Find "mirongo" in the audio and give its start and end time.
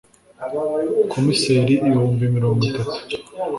2.35-2.61